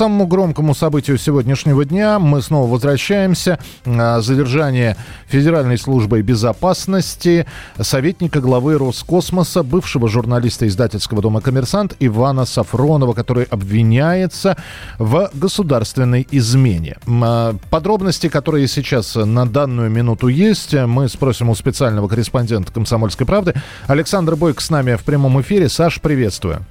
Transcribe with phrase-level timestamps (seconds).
[0.00, 3.58] самому громкому событию сегодняшнего дня мы снова возвращаемся.
[3.84, 4.96] А, задержание
[5.26, 7.46] Федеральной службы безопасности
[7.78, 14.56] советника главы Роскосмоса, бывшего журналиста издательского дома «Коммерсант» Ивана Сафронова, который обвиняется
[14.98, 16.96] в государственной измене.
[17.06, 23.52] А, подробности, которые сейчас на данную минуту есть, мы спросим у специального корреспондента «Комсомольской правды».
[23.86, 25.68] Александр Бойко с нами в прямом эфире.
[25.68, 26.64] Саш, приветствую.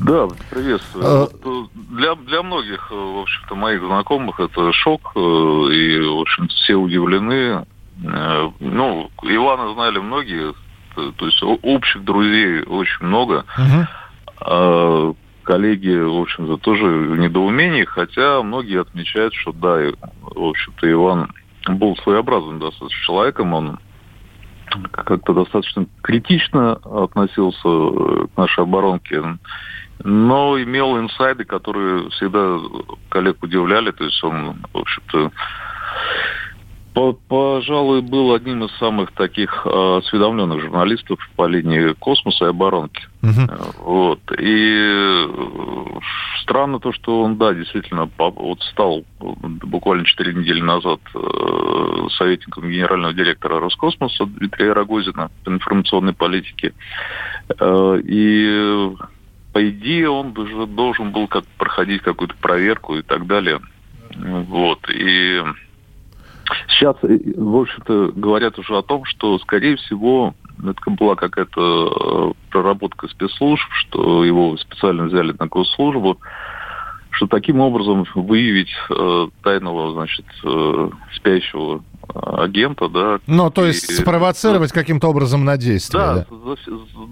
[0.00, 1.06] Да, приветствую.
[1.06, 1.20] А...
[1.20, 6.20] Вот, э, для, для многих, э, в общем-то, моих знакомых это шок, э, и, в
[6.20, 7.64] общем все удивлены.
[8.58, 10.54] Ну, Ивана знали многие,
[10.94, 13.44] то есть общих друзей очень много.
[13.56, 13.86] Угу.
[14.40, 15.12] А
[15.44, 19.78] коллеги, в общем-то, тоже в недоумении, хотя многие отмечают, что да,
[20.22, 21.30] в общем-то, Иван
[21.68, 23.78] был своеобразным достаточно человеком, он
[24.92, 29.22] как-то достаточно критично относился к нашей оборонке,
[30.04, 32.58] но имел инсайды, которые всегда
[33.08, 33.90] коллег удивляли.
[33.92, 35.30] То есть он, в общем-то,
[36.92, 43.02] пожалуй, был одним из самых таких э, осведомленных журналистов по линии космоса и оборонки.
[43.22, 43.74] Uh-huh.
[43.78, 44.20] Вот.
[44.38, 45.26] И э,
[46.42, 51.00] странно то, что он, да, действительно, вот стал буквально 4 недели назад
[52.18, 56.74] советником генерального директора Роскосмоса Дмитрия Рогозина по информационной политике.
[57.60, 58.92] И
[59.52, 63.60] по идее он уже должен был как проходить какую-то проверку и так далее.
[64.16, 64.80] Вот.
[64.90, 65.42] И
[66.68, 72.50] Сейчас, э, в общем-то, говорят уже о том, что, скорее всего, это была какая-то э,
[72.50, 76.18] проработка спецслужб, что его специально взяли на госслужбу,
[77.10, 81.82] что таким образом выявить э, тайного, значит, э, спящего
[82.14, 83.20] агента, да.
[83.26, 86.02] Ну, то есть и, спровоцировать да, каким-то образом на действие.
[86.02, 86.54] Да, да,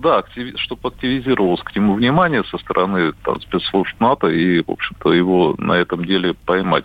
[0.02, 5.12] да активи, чтобы активизировалось к нему внимание со стороны там, спецслужб НАТО и, в общем-то,
[5.12, 6.84] его на этом деле поймать.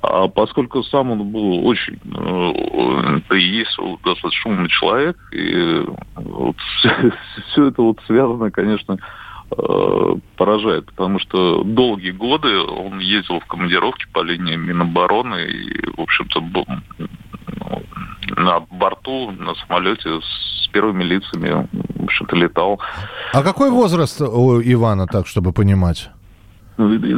[0.00, 6.56] А поскольку сам он был очень, э, да и есть достаточно умный человек, и вот
[6.78, 7.12] все,
[7.48, 9.21] все это вот связано, конечно, э,
[10.36, 16.40] поражает, потому что долгие годы он ездил в командировки по линии Минобороны и, в общем-то,
[16.40, 16.66] был
[16.98, 17.82] ну,
[18.36, 22.80] на борту, на самолете с первыми лицами, в общем-то, летал.
[23.32, 26.10] А какой возраст у Ивана, так, чтобы понимать?
[26.76, 27.10] 30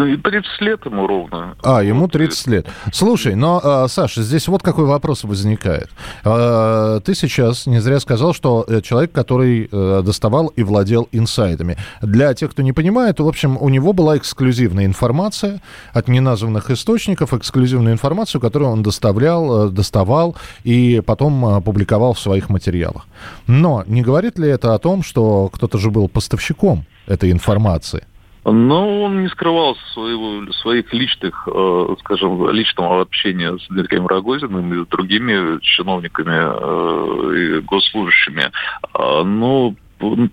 [0.60, 1.56] ну, лет ему ровно.
[1.62, 2.66] А, ему 30 лет.
[2.92, 5.90] Слушай, но, а, Саша, здесь вот какой вопрос возникает.
[6.24, 11.76] А, ты сейчас не зря сказал, что э, человек, который э, доставал и владел инсайдами.
[12.02, 15.60] Для тех, кто не понимает, в общем, у него была эксклюзивная информация
[15.92, 22.48] от неназванных источников, эксклюзивную информацию, которую он доставлял, э, доставал и потом публиковал в своих
[22.48, 23.06] материалах.
[23.46, 28.04] Но не говорит ли это о том, что кто-то же был поставщиком этой информации?
[28.44, 34.86] Но он не скрывал своего, своих личных, э, скажем, личного общения с Дмитрием Рогозиным и
[34.86, 38.50] другими чиновниками э, и госслужащими.
[38.92, 39.74] А, но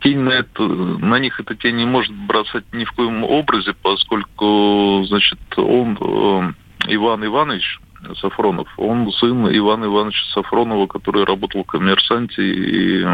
[0.02, 5.04] тень на, это, на них эта тень не может бросать ни в коем образе, поскольку,
[5.08, 6.54] значит, он, э,
[6.94, 7.80] Иван Иванович,
[8.20, 8.68] Сафронов.
[8.78, 13.06] Он сын Ивана Ивановича Сафронова, который работал в коммерсанте и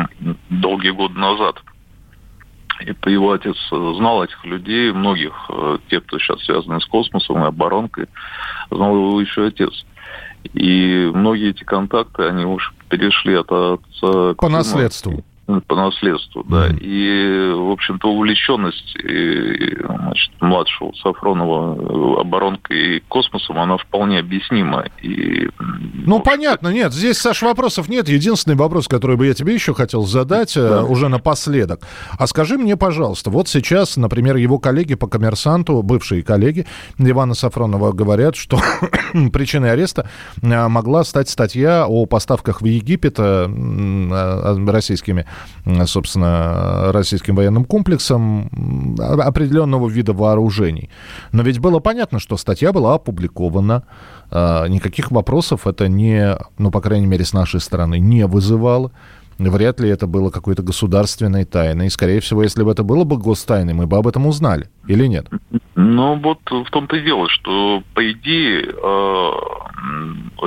[0.49, 1.61] долгие годы назад.
[2.81, 7.47] И его отец знал этих людей, многих, э, тех, кто сейчас связаны с космосом и
[7.47, 8.05] оборонкой,
[8.69, 9.85] знал его еще отец.
[10.53, 14.49] И многие эти контакты, они уж перешли от отца По сыну.
[14.49, 15.23] наследству
[15.67, 16.67] по наследству, да.
[16.67, 24.85] И, в общем-то, увлеченность и, значит, младшего Сафронова оборонкой и космосом, она вполне объяснима.
[25.01, 25.47] И,
[25.93, 28.09] ну, понятно, нет, здесь, Саш, вопросов нет.
[28.09, 30.83] Единственный вопрос, который бы я тебе еще хотел задать, э, да.
[30.83, 31.81] уже напоследок.
[32.19, 36.65] А скажи мне, пожалуйста, вот сейчас, например, его коллеги по коммерсанту, бывшие коллеги
[36.97, 38.59] Ивана Сафронова говорят, что
[39.31, 40.09] причиной ареста
[40.41, 45.25] э, могла стать статья о поставках в Египет э, российскими
[45.85, 48.49] собственно, российским военным комплексом
[48.99, 50.89] определенного вида вооружений.
[51.31, 53.83] Но ведь было понятно, что статья была опубликована,
[54.29, 58.91] а, никаких вопросов это не, ну, по крайней мере, с нашей стороны не вызывало
[59.37, 61.87] вряд ли это было какой-то государственной тайной.
[61.87, 64.69] И, скорее всего, если бы это было бы гостайной, мы бы об этом узнали.
[64.87, 65.27] Или нет?
[65.75, 69.31] Ну, вот в том-то и дело, что, по идее, э,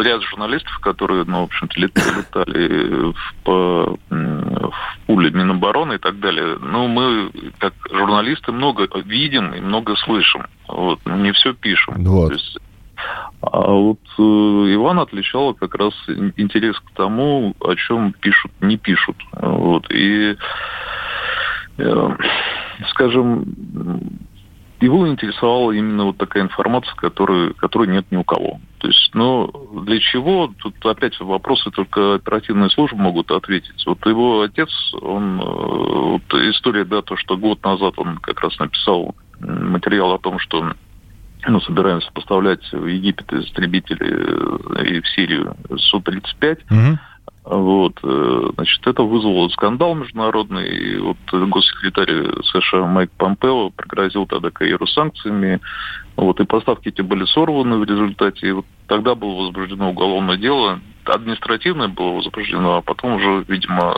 [0.02, 6.56] ряд журналистов, которые, ну, в общем-то, летали в, по, в пуле Минобороны и так далее,
[6.60, 10.46] ну, мы, как журналисты, много видим и много слышим.
[10.68, 12.02] Вот, не все пишем.
[12.04, 12.28] Вот.
[12.28, 12.58] То есть
[13.42, 19.16] а вот э, Иван отличал как раз интерес к тому, о чем пишут, не пишут.
[19.32, 20.36] Вот, и,
[21.78, 22.16] э,
[22.90, 23.44] скажем,
[24.80, 28.60] его интересовала именно вот такая информация, которой, которой нет ни у кого.
[28.78, 29.50] То есть, ну,
[29.84, 30.52] для чего?
[30.58, 33.84] Тут опять вопросы только оперативные службы могут ответить.
[33.86, 34.70] Вот его отец,
[35.00, 40.18] он, э, вот история, да, то, что год назад он как раз написал материал о
[40.18, 40.74] том, что
[41.46, 46.58] ну, собираемся поставлять в Египет истребители и в Сирию Су-35.
[46.70, 46.98] Угу.
[47.44, 50.68] Вот, э, значит, это вызвало скандал международный.
[50.68, 55.60] И вот госсекретарь США Майк Помпео пригрозил тогда Каиру санкциями.
[56.16, 58.48] Вот, и поставки эти были сорваны в результате.
[58.48, 60.80] И вот тогда было возбуждено уголовное дело.
[61.04, 63.96] Административное было возбуждено, а потом уже, видимо,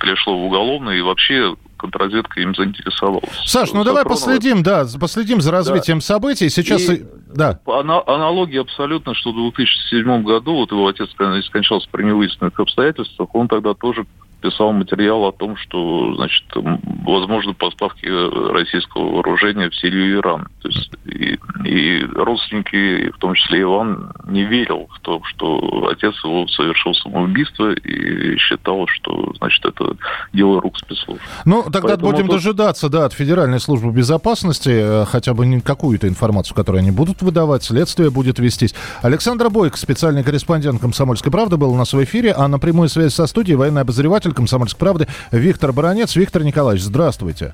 [0.00, 0.96] перешло в уголовное.
[0.96, 3.30] И вообще контрразведка им заинтересовалась.
[3.46, 6.04] Саш, ну давай последим, да, последим за развитием да.
[6.04, 6.48] событий.
[6.48, 7.04] Сейчас, и,
[7.34, 7.58] да.
[7.66, 11.08] Аналогия абсолютно, что в 2007 году, вот его отец
[11.46, 14.06] скончался при невыясненных обстоятельствах, он тогда тоже
[14.40, 18.06] писал материал о том, что, значит, возможно поставки
[18.52, 20.48] российского вооружения в Сирию и Иран.
[20.62, 26.14] То есть и, и родственники, в том числе Иван, не верил в то, что отец
[26.24, 29.96] его совершил самоубийство и считал, что, значит, это
[30.32, 31.22] дело рук спецслужб.
[31.44, 32.36] Ну, тогда Поэтому будем тут...
[32.36, 37.64] дожидаться, да, от Федеральной службы безопасности э, хотя бы какую-то информацию, которую они будут выдавать,
[37.64, 38.74] следствие будет вестись.
[39.02, 43.14] Александр Бойко, специальный корреспондент «Комсомольской правды», был у нас в эфире, а на прямую связь
[43.14, 46.16] со студией военный обозреватель обозреватель «Комсомольской правды» Виктор Баранец.
[46.16, 47.52] Виктор Николаевич, здравствуйте.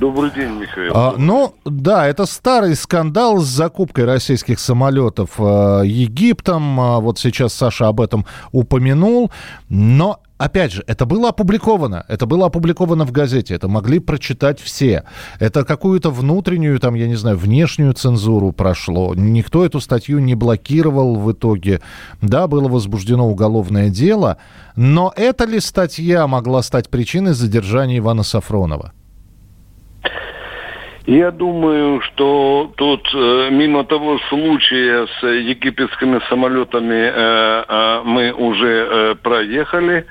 [0.00, 0.92] Добрый день, Михаил.
[0.94, 6.80] А, ну, да, это старый скандал с закупкой российских самолетов э, Египтом.
[6.80, 9.30] А, вот сейчас Саша об этом упомянул.
[9.68, 12.04] Но опять же, это было опубликовано.
[12.08, 13.54] Это было опубликовано в газете.
[13.54, 15.04] Это могли прочитать все.
[15.38, 19.14] Это какую-то внутреннюю, там, я не знаю, внешнюю цензуру прошло.
[19.14, 21.80] Никто эту статью не блокировал в итоге.
[22.20, 24.38] Да, было возбуждено уголовное дело.
[24.76, 28.92] Но эта ли статья могла стать причиной задержания Ивана Сафронова?
[31.06, 39.16] Я думаю, что тут э, мимо того случая с египетскими самолетами э, э, мы уже
[39.22, 40.06] проехали.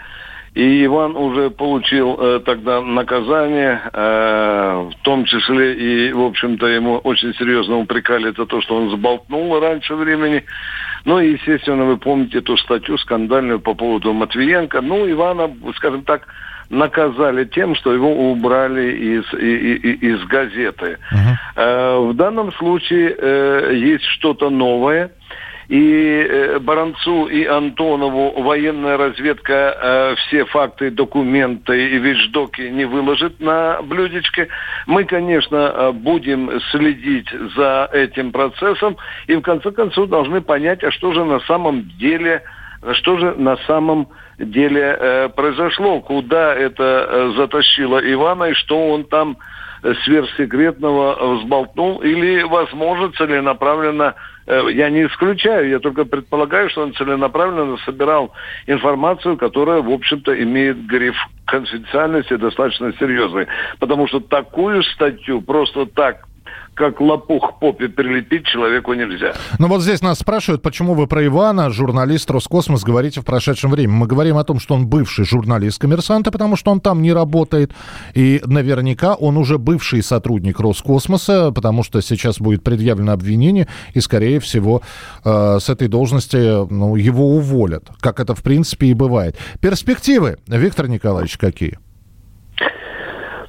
[0.53, 7.77] И Иван уже получил тогда наказание, в том числе и, в общем-то, ему очень серьезно
[7.77, 10.43] упрекали за то, что он сболтнул раньше времени.
[11.05, 14.81] Ну и, естественно, вы помните эту статью скандальную по поводу Матвиенко.
[14.81, 16.27] Ну, Ивана, скажем так,
[16.71, 20.97] наказали тем, что его убрали из, из, из газеты.
[21.11, 21.35] Uh-huh.
[21.55, 25.11] Э, в данном случае э, есть что-то новое.
[25.71, 33.39] И э, Баранцу и Антонову военная разведка э, все факты, документы и вещдоки не выложит
[33.39, 34.49] на блюдечке.
[34.85, 38.97] Мы, конечно, э, будем следить за этим процессом
[39.27, 42.43] и в конце концов должны понять, а что же на самом деле,
[42.93, 44.07] что же на самом
[44.39, 49.37] деле э, произошло, куда это э, затащило Ивана и что он там
[50.03, 57.77] сверхсекретного взболтнул или, возможно, целенаправленно, э, я не исключаю, я только предполагаю, что он целенаправленно
[57.85, 58.31] собирал
[58.67, 63.47] информацию, которая, в общем-то, имеет гриф конфиденциальности достаточно серьезный.
[63.79, 66.27] Потому что такую статью просто так
[66.73, 69.33] как лопух попе прилепить человеку нельзя.
[69.59, 73.97] Ну вот здесь нас спрашивают, почему вы про Ивана, журналист Роскосмос, говорите в прошедшем времени.
[73.97, 77.71] Мы говорим о том, что он бывший журналист коммерсанта, потому что он там не работает.
[78.13, 84.39] И наверняка он уже бывший сотрудник Роскосмоса, потому что сейчас будет предъявлено обвинение, и, скорее
[84.39, 84.81] всего,
[85.23, 89.35] э, с этой должности ну, его уволят, как это, в принципе, и бывает.
[89.59, 91.77] Перспективы, Виктор Николаевич, какие?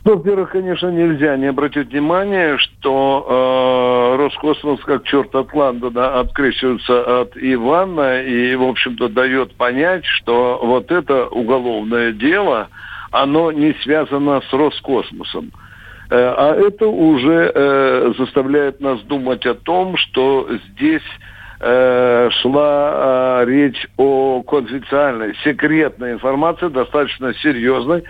[0.05, 7.21] Ну, во-первых, конечно, нельзя не обратить внимание, что э, Роскосмос, как черт от Лондона, открещивается
[7.21, 12.69] от Ивана и, в общем-то, дает понять, что вот это уголовное дело,
[13.13, 15.53] оно не связано с Роскосмосом.
[16.11, 21.07] Э, а это уже э, заставляет нас думать о том, что здесь
[21.61, 28.03] э, шла э, речь о конфиденциальной, секретной информации, достаточно серьезной,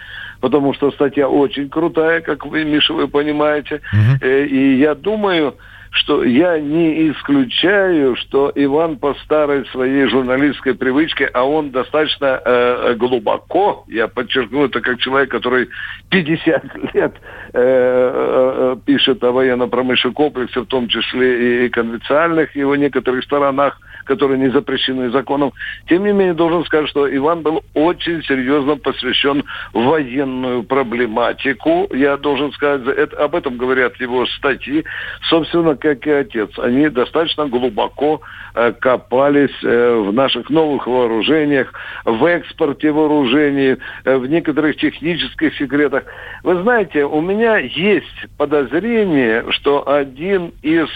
[0.43, 3.81] потому что статья очень крутая, как вы, Миша, вы понимаете.
[3.93, 4.27] Угу.
[4.27, 5.55] И я думаю,
[5.93, 12.95] что я не исключаю, что Иван по старой своей журналистской привычке, а он достаточно э,
[12.95, 15.69] глубоко, я подчеркну это как человек, который
[16.11, 17.15] 50 лет
[17.53, 24.39] э, э, пишет о военно-промышленном комплексе, в том числе и конвенциальных его некоторых сторонах, которые
[24.39, 25.53] не запрещены законом.
[25.89, 29.45] Тем не менее, должен сказать, что Иван был очень серьезно посвящен
[29.75, 31.89] военную проблематику.
[31.93, 34.85] Я должен сказать, это, об этом говорят его статьи,
[35.29, 36.51] собственно, как и отец.
[36.59, 38.21] Они достаточно глубоко
[38.55, 41.73] э, копались э, в наших новых вооружениях,
[42.05, 46.05] в экспорте вооружений, э, в некоторых технических секретах.
[46.45, 50.89] Вы знаете, у меня есть подозрение, что один из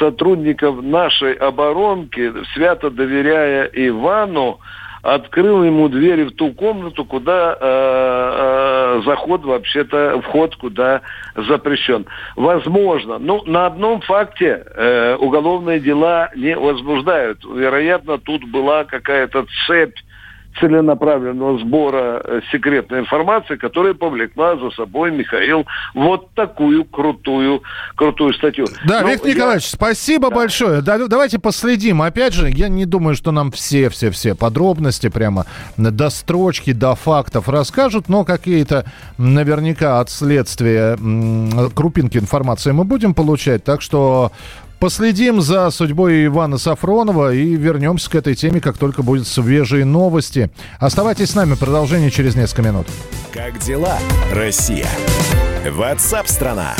[0.00, 4.58] сотрудников нашей оборонки, свято доверяя Ивану,
[5.04, 11.02] открыл ему двери в ту комнату, куда э, заход вообще-то, вход куда
[11.34, 12.06] запрещен.
[12.36, 13.18] Возможно.
[13.18, 17.44] Ну, на одном факте э, уголовные дела не возбуждают.
[17.44, 19.96] Вероятно, тут была какая-то цепь
[20.60, 27.62] целенаправленного сбора э, секретной информации, которая повлекла за собой Михаил вот такую крутую,
[27.96, 28.66] крутую статью.
[28.86, 29.34] Да, Но ну, Виктор я...
[29.34, 30.36] Николаевич, спасибо да.
[30.36, 30.82] большое.
[30.82, 32.02] Да, давайте последим.
[32.02, 35.46] Опять же, я не думаю, что нам все-все-все подробности прямо
[35.76, 38.84] до строчки, до фактов расскажут, но какие-то
[39.18, 40.96] наверняка от следствия
[41.74, 43.64] крупинки информации мы будем получать.
[43.64, 44.32] Так что
[44.78, 50.50] Последим за судьбой Ивана Сафронова и вернемся к этой теме, как только будут свежие новости.
[50.78, 52.86] Оставайтесь с нами, продолжение через несколько минут.
[53.32, 53.98] Как дела,
[54.32, 54.88] Россия?
[55.70, 56.74] Ватсап-страна!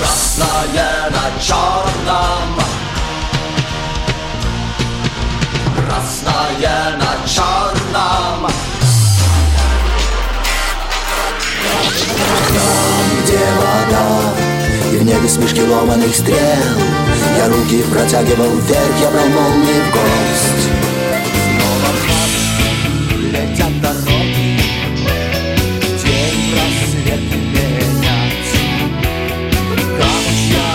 [0.00, 2.60] Красное на черном
[5.76, 8.50] Красное на черном
[13.56, 14.34] Вода
[14.92, 16.36] И в небе смешки ломаных стрел.
[17.36, 20.70] Я руки протягивал вверх, я брал молнии в гость.
[21.46, 24.60] Снова в летят дороги
[26.02, 27.20] День рассвет
[27.54, 28.50] менять
[29.98, 30.70] Камушья,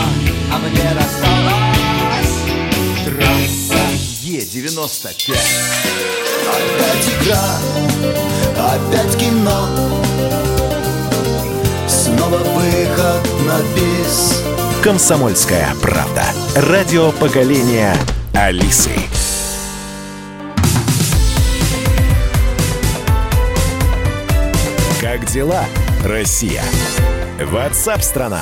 [0.52, 2.36] а мне досталась
[3.06, 3.84] Трасса
[4.24, 5.38] Е-95
[6.48, 7.46] Опять игра,
[8.58, 10.55] опять кино
[12.26, 14.44] Снова выход на бис.
[14.84, 16.24] Комсомольская правда.
[16.56, 17.94] Радио поколения
[18.34, 18.90] Алисы.
[25.00, 25.66] Как дела,
[26.04, 26.64] Россия?
[27.44, 28.42] Ватсап-страна!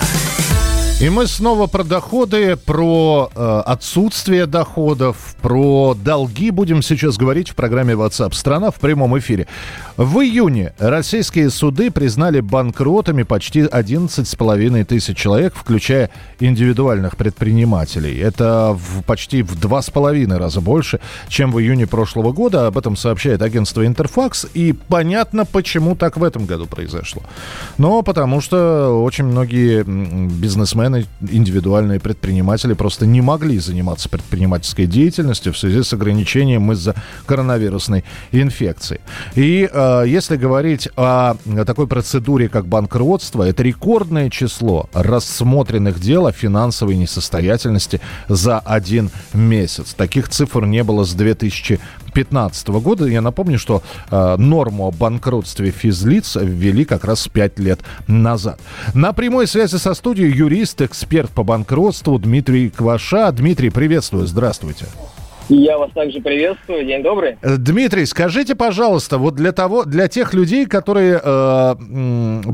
[1.04, 7.56] И мы снова про доходы, про э, отсутствие доходов, про долги будем сейчас говорить в
[7.56, 9.48] программе WhatsApp страна в прямом эфире.
[9.96, 16.10] В июне российские суды признали банкротами почти 11,5 тысяч человек, включая
[16.40, 18.18] индивидуальных предпринимателей.
[18.18, 22.66] Это в, почти в два с половиной раза больше, чем в июне прошлого года.
[22.66, 24.48] Об этом сообщает агентство Интерфакс.
[24.56, 27.22] И понятно, почему так в этом году произошло.
[27.78, 35.58] Но потому что очень многие бизнесмены, индивидуальные предприниматели просто не могли заниматься предпринимательской деятельностью в
[35.58, 36.96] связи с ограничением из-за
[37.28, 39.00] коронавирусной инфекции.
[39.36, 41.36] И Э, если говорить о
[41.66, 49.94] такой процедуре, как банкротство, это рекордное число рассмотренных дел о финансовой несостоятельности за один месяц.
[49.94, 53.06] Таких цифр не было с 2015 года.
[53.06, 58.60] Я напомню, что э, норму о банкротстве физлиц ввели как раз 5 лет назад.
[58.94, 63.32] На прямой связи со студией юрист, эксперт по банкротству Дмитрий Кваша.
[63.32, 64.86] Дмитрий, приветствую, здравствуйте.
[65.50, 66.86] Я вас также приветствую.
[66.86, 67.38] День добрый.
[67.42, 71.76] Э, Дмитрий, скажите, пожалуйста, вот для того, для тех людей, которые э,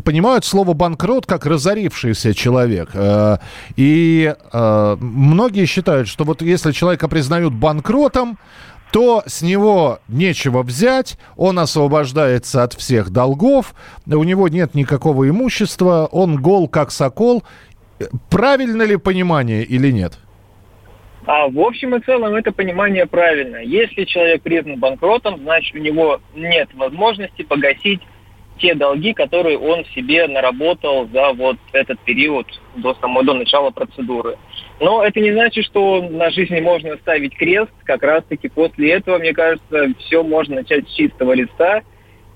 [0.04, 3.38] понимают слово банкрот как разорившийся человек, э,
[3.76, 8.40] и э, многие считают, что вот если человека признают банкротом,
[8.92, 13.76] то с него нечего взять, он освобождается от всех долгов,
[14.08, 17.44] у него нет никакого имущества, он гол как сокол.
[18.30, 20.18] Правильно ли понимание или нет?
[21.32, 23.58] А в общем и целом это понимание правильно.
[23.58, 28.02] Если человек признан банкротом, значит у него нет возможности погасить
[28.58, 34.40] те долги, которые он себе наработал за вот этот период до самого до начала процедуры.
[34.80, 37.70] Но это не значит, что на жизни можно ставить крест.
[37.84, 41.84] Как раз-таки после этого, мне кажется, все можно начать с чистого листа.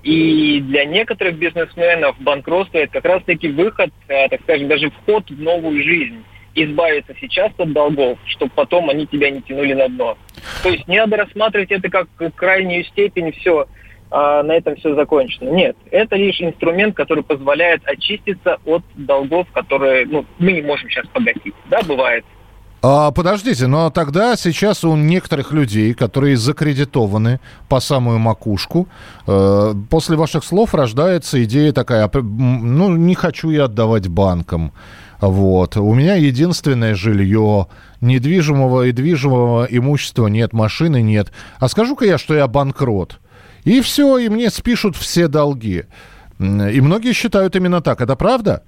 [0.04, 5.42] И для некоторых бизнесменов банкротство это как раз-таки выход, э, так скажем, даже вход в
[5.42, 6.22] новую жизнь
[6.54, 10.18] избавиться сейчас от долгов, чтобы потом они тебя не тянули на дно.
[10.62, 13.66] То есть не надо рассматривать это как крайнюю степень, все,
[14.10, 15.50] а на этом все закончено.
[15.50, 21.06] Нет, это лишь инструмент, который позволяет очиститься от долгов, которые ну, мы не можем сейчас
[21.08, 21.54] погасить.
[21.68, 22.24] Да, бывает.
[22.86, 28.88] А, подождите, но тогда сейчас у некоторых людей, которые закредитованы по самую макушку,
[29.26, 34.72] э, после ваших слов рождается идея такая, ну, не хочу я отдавать банкам.
[35.28, 35.76] Вот.
[35.76, 37.68] У меня единственное жилье,
[38.00, 41.32] недвижимого и движимого имущества нет, машины нет.
[41.58, 43.20] А скажу-ка я, что я банкрот.
[43.64, 45.84] И все, и мне спишут все долги.
[46.38, 48.02] И многие считают именно так.
[48.02, 48.62] Это правда?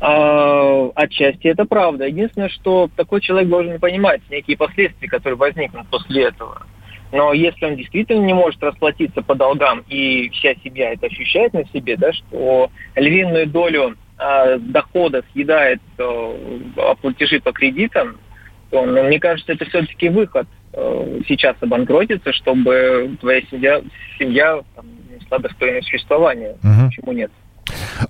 [0.00, 2.06] А, отчасти это правда.
[2.06, 6.66] Единственное, что такой человек должен понимать некие последствия, которые возникнут после этого.
[7.12, 11.64] Но если он действительно не может расплатиться по долгам, и вся семья это ощущает на
[11.66, 16.34] себе, да, что львиную долю дохода съедает э,
[17.00, 18.16] платежи по кредитам,
[18.70, 23.82] то, ну, мне кажется, это все-таки выход э, сейчас обанкротиться, чтобы твоя семья,
[24.18, 26.56] семья там, несла достойное существование.
[26.62, 26.86] Угу.
[26.86, 27.30] Почему нет?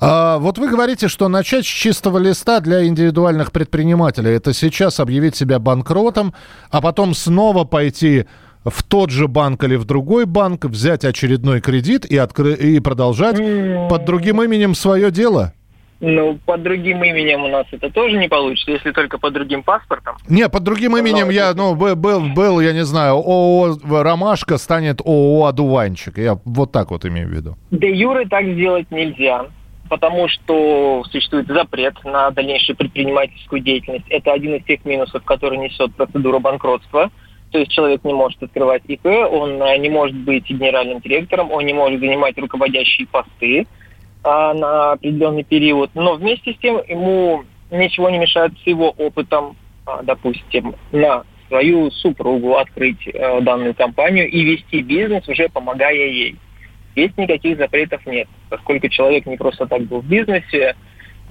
[0.01, 5.37] А, вот вы говорите, что начать с чистого листа для индивидуальных предпринимателей это сейчас объявить
[5.37, 6.35] себя банкротом,
[6.71, 8.27] а потом снова пойти
[8.65, 12.55] в тот же банк или в другой банк, взять очередной кредит и, откры...
[12.55, 13.89] и продолжать mm.
[13.89, 15.53] под другим именем свое дело?
[16.01, 20.17] Ну, под другим именем у нас это тоже не получится, если только под другим паспортом.
[20.29, 25.47] Не, под другим именем я, ну, был, был, я не знаю, ООО «Ромашка» станет ООО
[25.47, 26.19] «Одуванчик».
[26.19, 27.57] Я вот так вот имею в виду.
[27.71, 29.47] Де юры так сделать нельзя,
[29.89, 34.07] потому что существует запрет на дальнейшую предпринимательскую деятельность.
[34.09, 37.11] Это один из тех минусов, который несет процедура банкротства–
[37.55, 41.65] то есть человек не может открывать ИП, он э, не может быть генеральным директором, он
[41.65, 43.69] не может занимать руководящие посты
[44.25, 45.91] а, на определенный период.
[45.95, 51.91] Но вместе с тем ему ничего не мешает с его опытом, а, допустим, на свою
[51.91, 56.37] супругу открыть а, данную компанию и вести бизнес, уже помогая ей.
[56.93, 60.75] Здесь никаких запретов нет, поскольку человек не просто так был в бизнесе,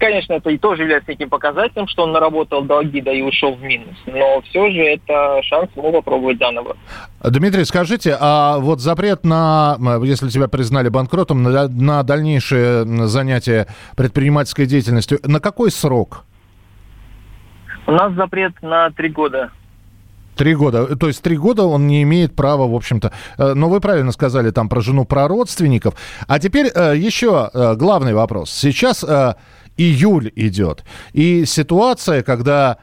[0.04, 3.62] Конечно, это и тоже является неким показателем, что он наработал долги, да и ушел в
[3.62, 3.96] минус.
[4.06, 6.76] Но все же это шанс ему попробовать заново.
[7.24, 14.66] Дмитрий, скажите, а вот запрет на, если тебя признали банкротом, на, на дальнейшее занятие предпринимательской
[14.66, 16.26] деятельностью, на какой срок?
[17.88, 19.52] У нас запрет на три года.
[20.36, 20.98] Три года.
[20.98, 23.14] То есть три года он не имеет права, в общем-то.
[23.38, 25.94] Э, но вы правильно сказали там про жену, про родственников.
[26.28, 28.52] А теперь э, еще э, главный вопрос.
[28.52, 29.06] Сейчас
[29.78, 30.84] июль идет.
[31.14, 32.78] И ситуация, когда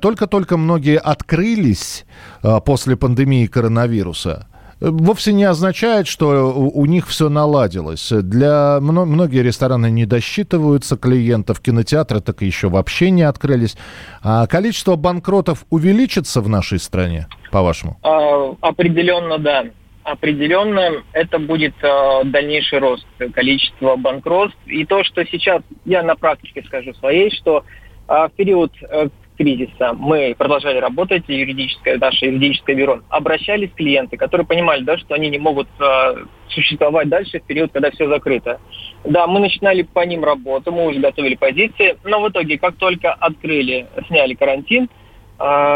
[0.00, 2.04] только-только многие открылись
[2.42, 4.46] а, после пандемии коронавируса,
[4.80, 8.10] вовсе не означает, что у, у них все наладилось.
[8.10, 13.76] Для многие рестораны не досчитываются клиентов, кинотеатры так еще вообще не открылись.
[14.22, 17.98] А количество банкротов увеличится в нашей стране, по-вашему?
[18.02, 19.64] А, определенно, да
[20.10, 24.58] определенно это будет э, дальнейший рост количества банкротств.
[24.66, 27.64] И то, что сейчас я на практике скажу своей, что
[28.08, 29.08] э, в период э,
[29.40, 35.30] кризиса мы продолжали работать, юридическое, наше юридическое бюро, обращались клиенты, которые понимали, да, что они
[35.30, 38.60] не могут э, существовать дальше в период, когда все закрыто.
[39.04, 43.14] Да, мы начинали по ним работу, мы уже готовили позиции, но в итоге, как только
[43.14, 44.90] открыли, сняли карантин,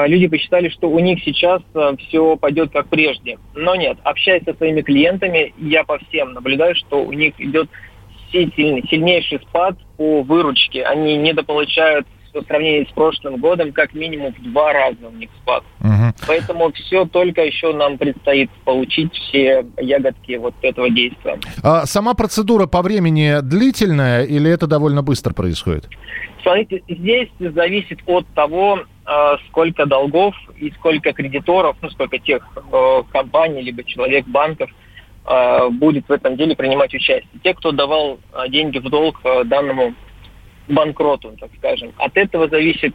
[0.06, 3.38] люди посчитали, что у них сейчас а, все пойдет как прежде.
[3.54, 7.68] Но нет, общаясь со своими клиентами, я по всем наблюдаю, что у них идет
[8.30, 10.84] сильнейший спад по выручке.
[10.84, 15.62] Они недополучают по сравнению с прошлым годом как минимум в два раза у них спад.
[15.80, 16.26] Угу.
[16.26, 21.38] Поэтому все только еще нам предстоит получить все ягодки вот этого действия.
[21.62, 25.88] А сама процедура по времени длительная или это довольно быстро происходит?
[26.42, 28.93] Смотрите, здесь зависит от того, а,
[29.48, 34.70] сколько долгов и сколько кредиторов, ну, сколько тех э, компаний, либо человек, банков
[35.26, 37.40] э, будет в этом деле принимать участие.
[37.42, 39.94] Те, кто давал э, деньги в долг э, данному
[40.68, 41.92] банкроту, так скажем.
[41.98, 42.94] От этого зависит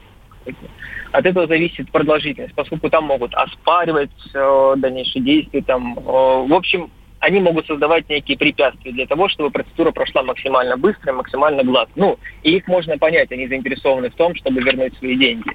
[1.11, 5.61] от этого зависит продолжительность, поскольку там могут оспаривать э, дальнейшие действия.
[5.61, 10.77] Там, э, в общем, они могут создавать некие препятствия для того, чтобы процедура прошла максимально
[10.77, 11.93] быстро и максимально гладко.
[11.95, 15.49] Ну, и их можно понять, они заинтересованы в том, чтобы вернуть свои деньги.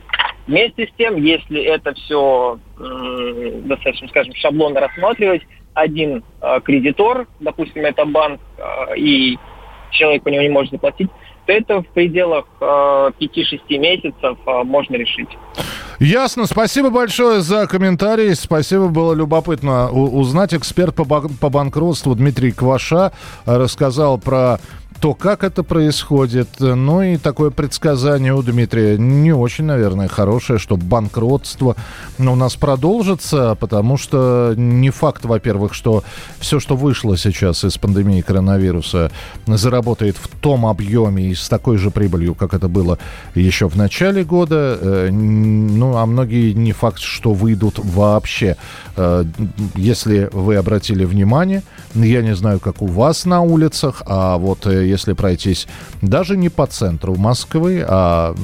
[0.47, 2.59] Вместе с тем, если это все
[3.65, 5.43] достаточно, скажем, шаблонно рассматривать,
[5.75, 9.39] один э, кредитор, допустим, это банк, э, и
[9.91, 11.11] человек по нему не может заплатить,
[11.47, 15.29] то это в пределах э, 5-6 месяцев э, можно решить.
[16.01, 16.47] Ясно.
[16.47, 18.35] Спасибо большое за комментарий.
[18.35, 20.55] Спасибо, было любопытно узнать.
[20.55, 23.13] Эксперт по банкротству Дмитрий Кваша
[23.47, 24.59] рассказал про
[25.01, 26.49] то, как это происходит.
[26.59, 31.77] Ну и такое предсказание у Дмитрия не очень, наверное, хорошее, что банкротство
[32.19, 36.03] у нас продолжится, потому что не факт, во-первых, что
[36.39, 39.11] все, что вышло сейчас из пандемии коронавируса,
[39.47, 42.99] заработает в том объеме и с такой же прибылью, как это было
[43.35, 44.79] еще в начале года.
[44.81, 48.57] Э, ну, ну, а многие не факт, что выйдут вообще.
[48.97, 49.25] Э,
[49.77, 51.63] если вы обратили внимание,
[51.95, 55.67] я не знаю, как у вас на улицах, а вот э, если пройтись
[56.03, 58.35] даже не по центру Москвы, а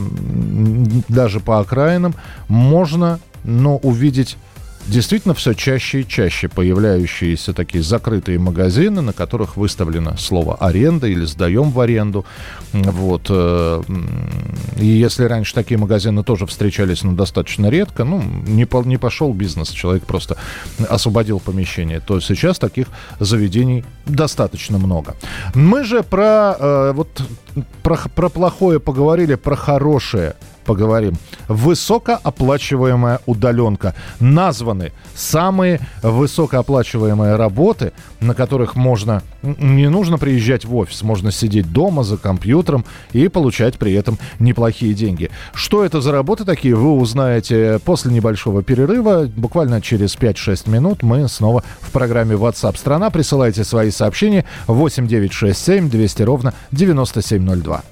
[1.09, 2.15] даже по окраинам,
[2.49, 4.37] можно, но увидеть
[4.87, 11.25] действительно все чаще и чаще появляющиеся такие закрытые магазины, на которых выставлено слово «аренда» или
[11.25, 12.25] «сдаем в аренду».
[12.73, 13.27] Вот.
[13.29, 13.83] Э,
[14.77, 19.33] и если раньше такие магазины тоже встречались, но достаточно редко, ну, не, по, не пошел
[19.33, 20.37] бизнес, человек просто
[20.89, 22.87] освободил помещение, то сейчас таких
[23.19, 25.17] заведений достаточно много.
[25.55, 27.23] Мы же про, э, вот,
[27.83, 30.35] про, про плохое поговорили, про хорошее–
[30.71, 31.15] поговорим.
[31.51, 33.95] Высокооплачиваемая удаленка.
[34.21, 42.05] Названы самые высокооплачиваемые работы, на которых можно, не нужно приезжать в офис, можно сидеть дома
[42.05, 45.31] за компьютером и получать при этом неплохие деньги.
[45.53, 49.29] Что это за работы такие, вы узнаете после небольшого перерыва.
[49.35, 53.11] Буквально через 5-6 минут мы снова в программе WhatsApp страна.
[53.11, 57.83] Присылайте свои сообщения 8967 200 ровно 9702.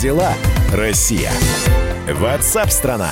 [0.00, 0.32] Дела,
[0.72, 1.32] Россия?
[2.08, 3.10] Ватсап-страна!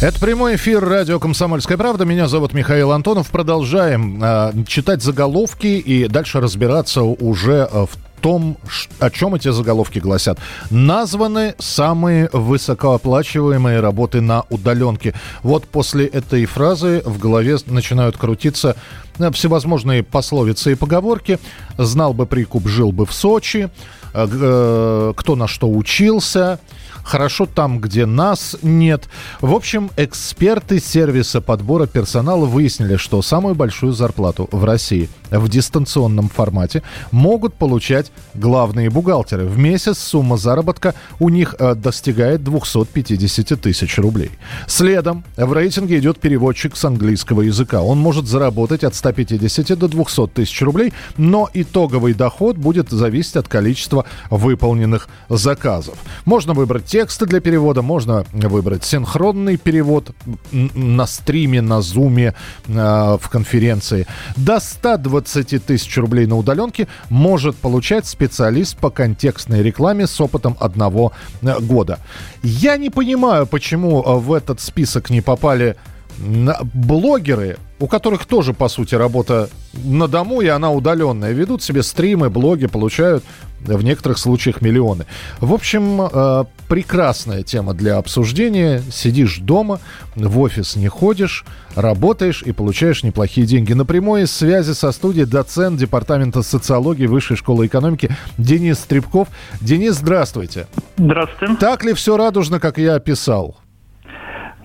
[0.00, 2.04] Это прямой эфир радио «Комсомольская правда».
[2.04, 3.30] Меня зовут Михаил Антонов.
[3.30, 8.56] Продолжаем э, читать заголовки и дальше разбираться уже в том,
[8.98, 10.38] о чем эти заголовки гласят.
[10.70, 15.14] Названы самые высокооплачиваемые работы на удаленке.
[15.42, 18.76] Вот после этой фразы в голове начинают крутиться
[19.18, 21.38] э, всевозможные пословицы и поговорки.
[21.76, 23.70] «Знал бы прикуп, жил бы в Сочи»,
[24.16, 26.58] кто на что учился,
[27.04, 29.08] хорошо там, где нас нет.
[29.40, 36.28] В общем, эксперты сервиса подбора персонала выяснили, что самую большую зарплату в России в дистанционном
[36.28, 39.46] формате могут получать главные бухгалтеры.
[39.46, 44.30] В месяц сумма заработка у них э, достигает 250 тысяч рублей.
[44.66, 47.82] Следом в рейтинге идет переводчик с английского языка.
[47.82, 53.48] Он может заработать от 150 до 200 тысяч рублей, но итоговый доход будет зависеть от
[53.48, 55.98] количества выполненных заказов.
[56.24, 60.10] Можно выбрать тексты для перевода, можно выбрать синхронный перевод
[60.52, 62.34] на стриме, на зуме,
[62.66, 62.72] э,
[63.20, 64.06] в конференции.
[64.36, 71.12] До 120 тысяч рублей на удаленке может получать специалист по контекстной рекламе с опытом одного
[71.42, 71.98] э, года.
[72.42, 75.76] Я не понимаю, почему э, в этот список не попали
[76.18, 81.32] блогеры, у которых тоже, по сути, работа на дому, и она удаленная.
[81.32, 83.22] Ведут себе стримы, блоги, получают
[83.60, 85.06] в некоторых случаях миллионы.
[85.40, 88.82] В общем, э, прекрасная тема для обсуждения.
[88.90, 89.80] Сидишь дома,
[90.14, 93.72] в офис не ходишь, работаешь и получаешь неплохие деньги.
[93.72, 99.28] На прямой связи со студией доцент Департамента социологии Высшей школы экономики Денис Стребков.
[99.60, 100.66] Денис, здравствуйте.
[100.96, 101.56] Здравствуйте.
[101.56, 103.56] Так ли все радужно, как я описал?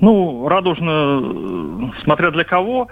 [0.01, 2.87] Ну, радужно, смотря для кого.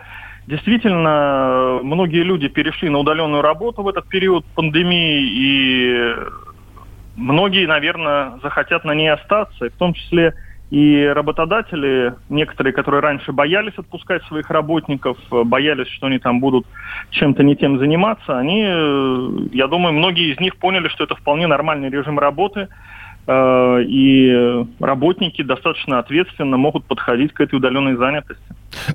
[0.45, 6.15] Действительно, многие люди перешли на удаленную работу в этот период пандемии, и
[7.15, 10.35] многие, наверное, захотят на ней остаться, в том числе
[10.69, 16.67] и работодатели, некоторые, которые раньше боялись отпускать своих работников, боялись, что они там будут
[17.09, 18.61] чем-то не тем заниматься, они,
[19.51, 22.98] я думаю, многие из них поняли, что это вполне нормальный режим работы, Э,
[23.29, 28.41] и работники достаточно ответственно могут подходить к этой удаленной занятости.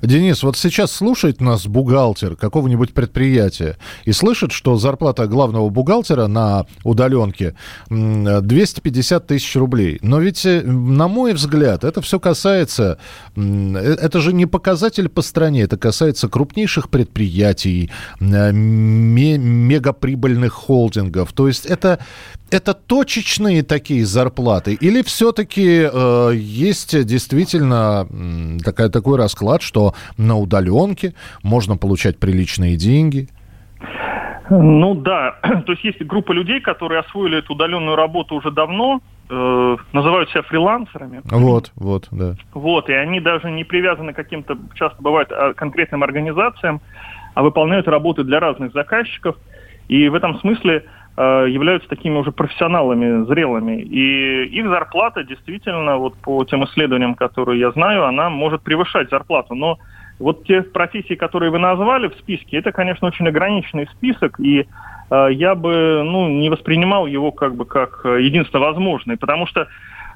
[0.01, 6.65] Денис, вот сейчас слушает нас бухгалтер какого-нибудь предприятия и слышит, что зарплата главного бухгалтера на
[6.83, 7.55] удаленке
[7.89, 9.99] 250 тысяч рублей.
[10.01, 12.99] Но ведь, э, на мой взгляд, это все касается...
[13.35, 21.33] Э, это же не показатель по стране, это касается крупнейших предприятий, мегаприбыльных холдингов.
[21.33, 21.99] То есть это,
[22.55, 24.73] это точечные такие зарплаты?
[24.73, 28.07] Или все-таки э, есть действительно
[28.63, 31.13] такая, такой расклад, что на удаленке
[31.43, 33.29] можно получать приличные деньги?
[34.49, 39.77] Ну да, то есть есть группа людей, которые освоили эту удаленную работу уже давно, э,
[39.91, 41.21] называют себя фрилансерами.
[41.25, 42.35] Вот, вот, да.
[42.53, 46.81] Вот, и они даже не привязаны к каким-то, часто бывает, а, конкретным организациям,
[47.33, 49.35] а выполняют работы для разных заказчиков.
[49.87, 50.85] И в этом смысле
[51.17, 53.81] являются такими уже профессионалами, зрелыми.
[53.81, 59.55] И их зарплата действительно, вот по тем исследованиям, которые я знаю, она может превышать зарплату.
[59.55, 59.79] Но
[60.19, 64.65] вот те профессии, которые вы назвали в списке, это, конечно, очень ограниченный список, и
[65.09, 69.67] э, я бы ну, не воспринимал его как бы как единственно возможный, потому что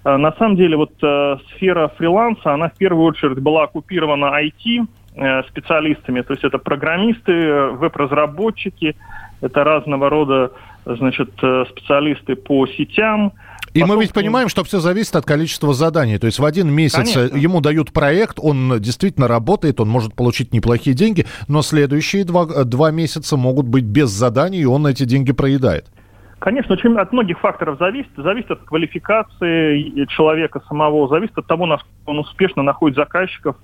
[0.05, 4.87] э, на самом деле вот э, сфера фриланса, она в первую очередь была оккупирована IT,
[5.15, 8.95] э, специалистами, то есть это программисты, веб-разработчики,
[9.41, 10.51] это разного рода
[10.85, 13.33] значит, э, специалисты по сетям.
[13.73, 13.95] И Потом...
[13.97, 16.17] мы ведь понимаем, что все зависит от количества заданий.
[16.17, 17.37] То есть в один месяц э, Конечно.
[17.37, 22.63] ему дают проект, он действительно работает, он может получить неплохие деньги, но следующие два, э,
[22.63, 25.85] два месяца могут быть без заданий, и он эти деньги проедает.
[26.39, 28.11] Конечно, очень от многих факторов зависит.
[28.15, 33.57] Зависит от квалификации человека самого, зависит от того, насколько он успешно находит заказчиков,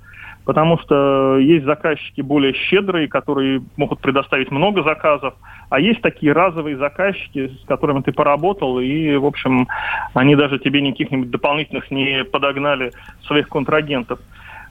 [0.45, 5.33] потому что есть заказчики более щедрые, которые могут предоставить много заказов,
[5.69, 9.67] а есть такие разовые заказчики, с которыми ты поработал, и, в общем,
[10.13, 12.93] они даже тебе никаких-нибудь дополнительных не подогнали
[13.25, 14.19] своих контрагентов.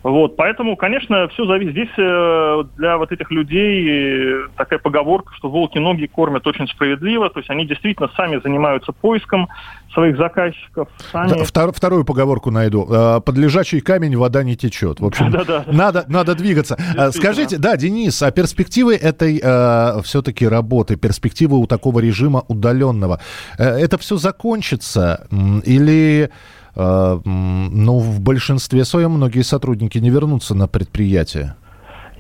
[0.05, 1.73] Вот, поэтому, конечно, все зависит.
[1.73, 7.31] Здесь э, для вот этих людей э, такая поговорка, что волки ноги кормят очень справедливо,
[7.31, 9.49] то есть они действительно сами занимаются поиском
[9.95, 10.89] своих заказчиков.
[11.11, 11.43] Сами...
[11.45, 12.87] Втор, вторую поговорку найду.
[12.91, 15.01] Э, под лежачий камень вода не течет.
[15.01, 15.31] В общем,
[15.73, 16.77] надо, надо двигаться.
[17.13, 23.21] Скажите, да, Денис, а перспективы этой э, все-таки работы, перспективы у такого режима удаленного,
[23.57, 25.27] это все закончится
[25.65, 26.31] или
[26.77, 31.55] ну, в большинстве своем многие сотрудники не вернутся на предприятие.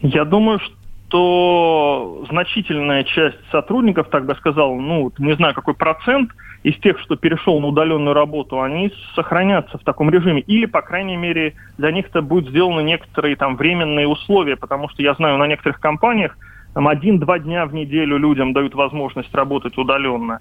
[0.00, 6.30] Я думаю, что значительная часть сотрудников, так бы сказал, ну, не знаю, какой процент
[6.64, 10.40] из тех, что перешел на удаленную работу, они сохранятся в таком режиме.
[10.40, 15.02] Или, по крайней мере, для них это будут сделаны некоторые там временные условия, потому что
[15.02, 16.36] я знаю, на некоторых компаниях
[16.72, 20.40] там один-два дня в неделю людям дают возможность работать удаленно.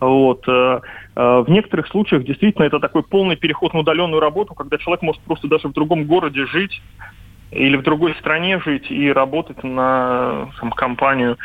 [0.00, 0.48] Вот.
[0.48, 0.80] Э,
[1.14, 5.20] э, в некоторых случаях действительно это такой полный переход на удаленную работу, когда человек может
[5.22, 6.80] просто даже в другом городе жить,
[7.50, 11.36] или в другой стране жить и работать на там, компанию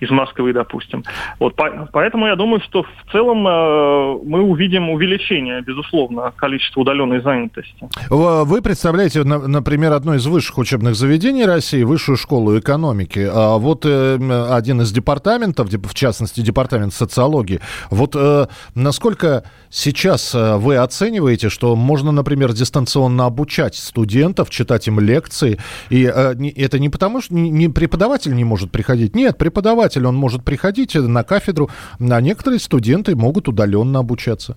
[0.00, 1.04] из Москвы, допустим.
[1.38, 7.20] Вот, по, поэтому я думаю, что в целом э, мы увидим увеличение, безусловно, количества удаленной
[7.20, 7.88] занятости.
[8.10, 13.26] Вы представляете, например, одно из высших учебных заведений России, высшую школу экономики.
[13.30, 14.18] А вот э,
[14.50, 17.60] один из департаментов, в частности, департамент социологии.
[17.90, 25.00] Вот э, насколько сейчас э, вы оцениваете, что можно, например, дистанционно обучать студентов, читать им
[25.00, 25.53] лекции,
[25.90, 29.14] и э, не, это не потому, что не преподаватель не может приходить.
[29.14, 34.56] Нет, преподаватель, он может приходить на кафедру, а некоторые студенты могут удаленно обучаться.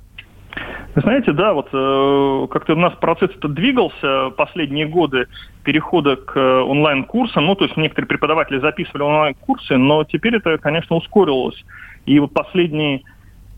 [0.98, 5.28] Вы знаете, да, вот э, как-то у нас процесс это двигался последние годы
[5.64, 7.46] перехода к э, онлайн-курсам.
[7.46, 11.64] Ну, то есть некоторые преподаватели записывали онлайн-курсы, но теперь это, конечно, ускорилось.
[12.08, 13.06] И вот последний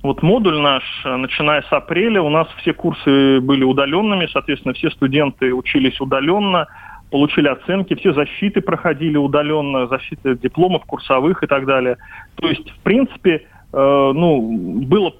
[0.01, 4.89] вот модуль наш, э, начиная с апреля, у нас все курсы были удаленными, соответственно, все
[4.91, 6.67] студенты учились удаленно
[7.09, 11.97] получили оценки, все защиты проходили удаленно, защиты дипломов, курсовых и так далее.
[12.35, 15.13] То есть, в принципе, э, ну, было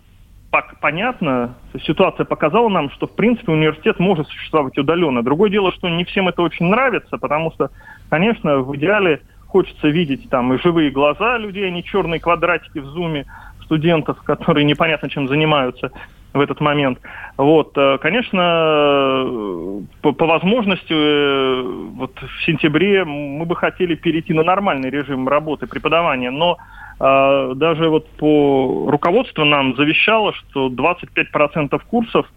[0.82, 5.24] понятно, ситуация показала нам, что, в принципе, университет может существовать удаленно.
[5.24, 7.70] Другое дело, что не всем это очень нравится, потому что,
[8.10, 12.86] конечно, в идеале хочется видеть там и живые глаза людей, а не черные квадратики в
[12.86, 13.26] зуме
[13.64, 15.92] студентов, которые непонятно чем занимаются
[16.34, 17.00] в этот момент.
[17.38, 21.62] Вот, э, конечно, по, по возможности э,
[21.96, 26.58] вот в сентябре мы бы хотели перейти на нормальный режим работы преподавания, но
[27.00, 32.32] э, даже вот по руководству нам завещало, что 25% курсов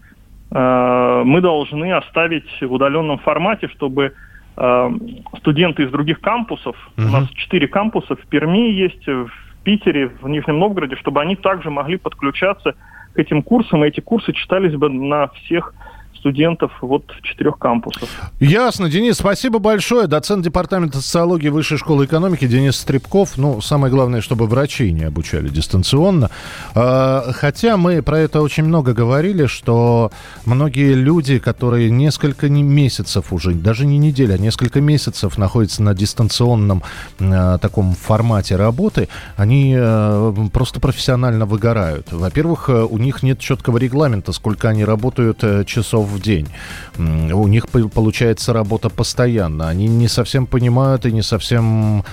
[0.50, 4.14] э, мы должны оставить в удаленном формате, чтобы
[4.56, 4.90] э,
[5.38, 7.08] студенты из других кампусов, uh-huh.
[7.08, 9.30] у нас 4 кампуса в Перми есть, в
[9.64, 12.74] Питере, в Нижнем Новгороде, чтобы они также могли подключаться
[13.14, 15.74] к этим курсам, и эти курсы читались бы на всех
[16.16, 18.08] студентов вот четырех кампусов.
[18.38, 20.06] Ясно, Денис, спасибо большое.
[20.06, 23.36] Доцент департамента социологии Высшей школы экономики Денис Стребков.
[23.36, 26.30] Ну, самое главное, чтобы врачи не обучали дистанционно.
[26.74, 30.12] А, хотя мы про это очень много говорили, что
[30.46, 36.82] многие люди, которые несколько месяцев уже, даже не неделя, а несколько месяцев находятся на дистанционном
[37.18, 42.12] а, таком формате работы, они а, просто профессионально выгорают.
[42.12, 46.48] Во-первых, у них нет четкого регламента, сколько они работают часов в день.
[46.96, 49.68] У них получается работа постоянно.
[49.68, 52.04] Они не совсем понимают и не совсем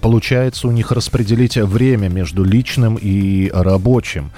[0.00, 4.30] получается у них распределить время между личным и рабочим.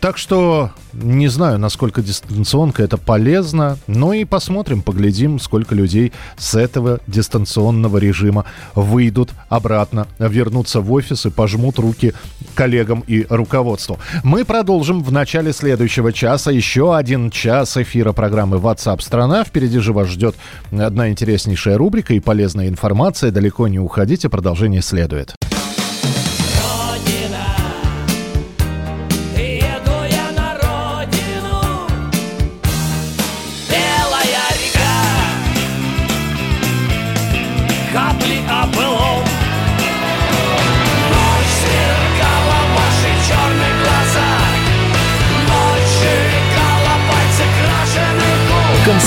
[0.00, 6.54] Так что не знаю, насколько дистанционка это полезно, но и посмотрим, поглядим, сколько людей с
[6.54, 12.14] этого дистанционного режима выйдут обратно, вернутся в офис и пожмут руки
[12.54, 13.98] коллегам и руководству.
[14.22, 16.50] Мы продолжим в начале следующего часа.
[16.50, 19.44] Еще один час эфира программы WhatsApp страна.
[19.44, 20.36] Впереди же вас ждет
[20.70, 23.30] одна интереснейшая рубрика и полезная информация.
[23.30, 25.34] Далеко не уходите, продолжение следует.